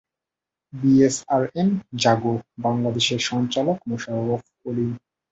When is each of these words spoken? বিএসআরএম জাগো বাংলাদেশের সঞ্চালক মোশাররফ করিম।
বিএসআরএম 0.73 1.69
জাগো 1.95 2.33
বাংলাদেশের 2.57 3.19
সঞ্চালক 3.29 3.77
মোশাররফ 3.89 4.43
করিম। 4.61 4.91